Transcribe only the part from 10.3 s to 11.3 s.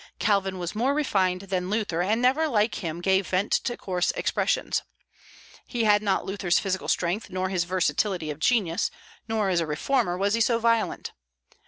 he so violent.